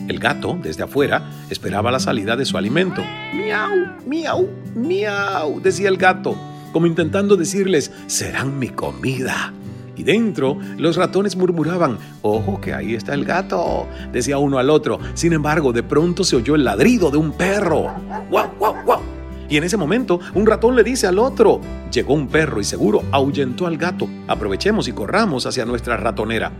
El 0.08 0.20
gato, 0.20 0.56
desde 0.62 0.84
afuera, 0.84 1.28
esperaba 1.50 1.90
la 1.90 1.98
salida 1.98 2.36
de 2.36 2.44
su 2.44 2.56
alimento. 2.56 3.02
Miau, 3.34 3.96
miau, 4.06 4.48
miau, 4.76 5.60
decía 5.60 5.88
el 5.88 5.96
gato, 5.96 6.36
como 6.72 6.86
intentando 6.86 7.36
decirles, 7.36 7.90
serán 8.06 8.58
mi 8.58 8.68
comida. 8.68 9.52
Y 9.96 10.04
dentro, 10.04 10.56
los 10.76 10.96
ratones 10.96 11.34
murmuraban, 11.36 11.98
ojo 12.22 12.60
que 12.60 12.72
ahí 12.72 12.94
está 12.94 13.14
el 13.14 13.24
gato, 13.24 13.88
decía 14.12 14.38
uno 14.38 14.58
al 14.58 14.70
otro. 14.70 15.00
Sin 15.14 15.32
embargo, 15.32 15.72
de 15.72 15.82
pronto 15.82 16.22
se 16.22 16.36
oyó 16.36 16.54
el 16.54 16.62
ladrido 16.62 17.10
de 17.10 17.18
un 17.18 17.32
perro. 17.32 17.92
¡Guau, 18.30 18.48
guau, 18.58 18.76
guau! 18.84 19.00
Y 19.48 19.56
en 19.56 19.64
ese 19.64 19.76
momento, 19.76 20.20
un 20.34 20.46
ratón 20.46 20.76
le 20.76 20.84
dice 20.84 21.06
al 21.06 21.18
otro, 21.18 21.60
llegó 21.90 22.14
un 22.14 22.28
perro 22.28 22.60
y 22.60 22.64
seguro 22.64 23.02
ahuyentó 23.10 23.66
al 23.66 23.76
gato. 23.76 24.06
Aprovechemos 24.28 24.86
y 24.88 24.92
corramos 24.92 25.46
hacia 25.46 25.64
nuestra 25.64 25.96
ratonera. 25.96 26.52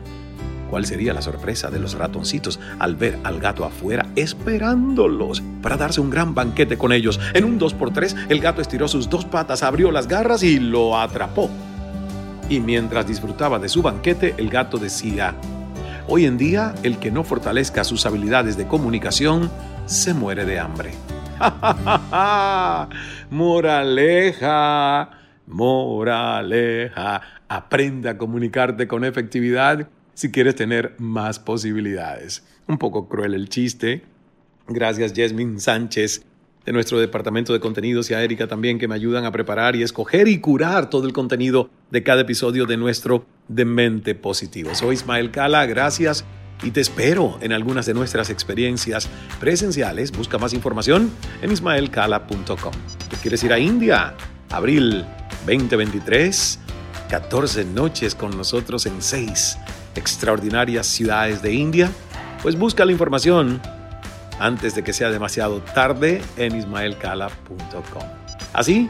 ¿Cuál 0.71 0.85
sería 0.85 1.15
la 1.15 1.23
sorpresa 1.23 1.71
de 1.71 1.79
los 1.79 1.95
ratoncitos 1.95 2.61
al 2.79 2.95
ver 2.95 3.19
al 3.25 3.41
gato 3.41 3.65
afuera 3.65 4.07
esperándolos 4.17 5.43
para 5.63 5.77
darse 5.77 6.01
un 6.01 6.11
gran 6.11 6.35
banquete 6.35 6.77
con 6.77 6.93
ellos? 6.93 7.19
En 7.33 7.45
un 7.45 7.59
2x3, 7.59 8.27
el 8.29 8.41
gato 8.41 8.61
estiró 8.61 8.87
sus 8.87 9.09
dos 9.09 9.25
patas, 9.25 9.63
abrió 9.63 9.91
las 9.91 10.09
garras 10.09 10.43
y 10.43 10.59
lo 10.59 10.99
atrapó. 10.99 11.49
Y 12.51 12.61
mientras 12.61 13.07
disfrutaba 13.07 13.59
de 13.59 13.69
su 13.69 13.83
banquete, 13.83 14.35
el 14.37 14.51
gato 14.51 14.79
decía, 14.79 15.35
Hoy 16.07 16.25
en 16.25 16.39
día, 16.39 16.75
el 16.83 16.99
que 16.99 17.11
no 17.11 17.23
fortalezca 17.23 17.85
sus 17.85 18.07
habilidades 18.07 18.57
de 18.57 18.67
comunicación 18.67 19.51
se 19.85 20.15
muere 20.15 20.47
de 20.47 20.59
hambre. 20.59 20.93
moraleja, 23.31 25.11
moraleja, 25.47 27.21
aprenda 27.47 28.13
a 28.13 28.19
comunicarte 28.19 28.89
con 28.89 29.05
efectividad 29.05 29.87
si 30.19 30.33
quieres 30.33 30.57
tener 30.57 30.97
más 30.99 31.39
posibilidades. 31.39 32.43
Un 32.67 32.77
poco 32.77 33.09
cruel 33.09 33.35
el 33.35 33.49
chiste. 33.49 34.03
Gracias 34.67 35.13
Jasmine 35.15 35.61
Sánchez 35.61 36.25
de 36.67 36.73
nuestro 36.73 36.99
departamento 36.99 37.53
de 37.53 37.61
contenidos 37.61 38.11
y 38.11 38.15
a 38.15 38.25
Erika 38.25 38.49
también 38.49 38.81
que 38.81 38.89
me 38.89 38.97
ayudan 38.97 39.25
a 39.27 39.31
preparar 39.31 39.77
y 39.77 39.85
escoger 39.85 40.27
y 40.27 40.41
curar 40.41 40.91
todo 40.91 41.07
el 41.07 41.13
contenido 41.13 41.71
de 41.93 42.03
cada 42.03 42.23
episodio 42.23 42.67
de 42.67 42.77
nuestro 42.77 43.27
Demente 43.47 44.17
Positivo. 44.17 44.75
Soy 44.75 44.97
Ismael 44.97 45.31
Cala, 45.31 45.67
gracias 45.67 46.25
y 46.65 46.73
te 46.73 46.81
espero 46.81 47.39
en 47.41 47.53
algunas 47.53 47.87
de 47.87 47.95
nuestras 47.95 48.29
experiencias 48.29 49.09
presenciales. 49.39 50.11
Busca 50.11 50.37
más 50.37 50.53
información 50.53 51.13
en 51.43 51.53
ismaelcala.com. 51.53 52.73
¿Te 53.09 53.17
quieres 53.23 53.45
ir 53.45 53.53
a 53.53 53.61
India? 53.61 54.17
Abril 54.51 55.05
2023, 55.47 56.59
14 57.09 57.65
noches 57.67 58.17
con 58.17 58.37
nosotros 58.37 58.85
en 58.87 59.01
6 59.01 59.59
extraordinarias 59.99 60.87
ciudades 60.87 61.43
de 61.43 61.53
India? 61.53 61.91
Pues 62.43 62.57
busca 62.57 62.85
la 62.85 62.93
información 62.93 63.61
antes 64.39 64.75
de 64.75 64.83
que 64.85 64.93
sea 64.93 65.11
demasiado 65.11 65.61
tarde 65.61 66.23
en 66.37 66.57
ismaelcala.com. 66.57 68.03
Así, 68.53 68.89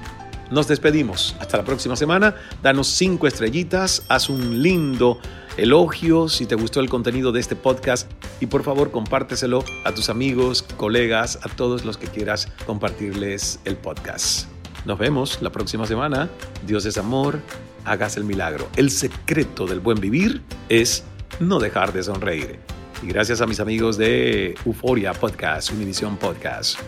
nos 0.51 0.69
despedimos. 0.69 1.37
Hasta 1.41 1.57
la 1.57 1.65
próxima 1.65 1.97
semana. 1.97 2.35
Danos 2.63 2.89
cinco 2.89 3.27
estrellitas, 3.27 4.05
haz 4.09 4.29
un 4.29 4.63
lindo 4.63 5.19
elogio 5.57 6.29
si 6.29 6.47
te 6.47 6.55
gustó 6.55 6.81
el 6.81 6.89
contenido 6.89 7.33
de 7.33 7.41
este 7.41 7.57
podcast 7.57 8.11
y 8.41 8.47
por 8.47 8.63
favor 8.63 8.93
compárteselo 8.93 9.65
a 9.85 9.93
tus 9.93 10.09
amigos, 10.09 10.63
colegas, 10.63 11.41
a 11.43 11.49
todos 11.49 11.85
los 11.85 11.99
que 11.99 12.07
quieras 12.07 12.49
compartirles 12.65 13.59
el 13.65 13.77
podcast. 13.77 14.49
Nos 14.85 14.99
vemos 14.99 15.43
la 15.43 15.51
próxima 15.51 15.87
semana. 15.87 16.31
Dios 16.67 16.87
es 16.87 16.97
amor 16.97 17.41
hagas 17.85 18.17
el 18.17 18.25
milagro. 18.25 18.69
El 18.77 18.91
secreto 18.91 19.67
del 19.67 19.81
buen 19.81 20.01
vivir 20.01 20.43
es 20.69 21.05
no 21.41 21.59
dejar 21.59 21.93
de 21.93 22.03
sonreír. 22.03 22.59
Y 23.03 23.07
gracias 23.09 23.41
a 23.41 23.47
mis 23.47 23.61
amigos 23.61 23.97
de 23.97 24.55
Euforia 24.65 25.13
Podcast, 25.13 25.71
Univision 25.71 26.17
Podcast. 26.17 26.79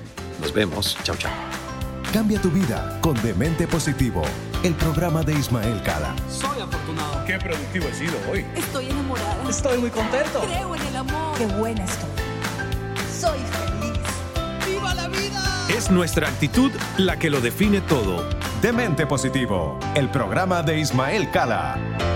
Nos 0.40 0.52
vemos. 0.52 0.99
Chao, 1.04 1.16
chao. 1.16 1.32
Cambia 2.12 2.40
tu 2.40 2.50
vida 2.50 2.99
con 3.00 3.14
Demente 3.23 3.68
Positivo, 3.68 4.23
el 4.64 4.75
programa 4.75 5.23
de 5.23 5.32
Ismael 5.35 5.81
Cala. 5.85 6.12
Soy 6.29 6.61
afortunado. 6.61 7.24
Qué 7.24 7.38
productivo 7.38 7.87
he 7.87 7.94
sido 7.94 8.14
hoy. 8.31 8.44
Estoy 8.57 8.87
enamorada. 8.87 9.48
Estoy 9.48 9.79
muy 9.79 9.90
contento. 9.90 10.40
Creo 10.40 10.74
en 10.74 10.83
el 10.83 10.96
amor. 10.96 11.38
Qué 11.38 11.46
buena 11.46 11.85
estoy. 11.85 12.11
Soy 13.16 13.38
feliz. 13.38 14.66
¡Viva 14.66 14.92
la 14.94 15.07
vida! 15.07 15.66
Es 15.68 15.88
nuestra 15.88 16.29
actitud 16.29 16.72
la 16.98 17.16
que 17.16 17.31
lo 17.31 17.40
define 17.40 17.81
todo. 17.83 18.29
Demente 18.62 19.07
Positivo, 19.07 19.79
el 19.94 20.11
programa 20.11 20.62
de 20.62 20.81
Ismael 20.81 21.31
Cala. 21.31 22.10